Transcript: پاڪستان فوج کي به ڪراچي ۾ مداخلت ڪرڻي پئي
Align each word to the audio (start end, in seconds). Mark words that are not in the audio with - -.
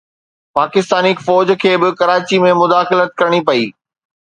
پاڪستان 0.57 1.05
فوج 1.25 1.47
کي 1.65 1.71
به 1.81 1.89
ڪراچي 1.99 2.37
۾ 2.47 2.51
مداخلت 2.63 3.09
ڪرڻي 3.19 3.39
پئي 3.47 3.63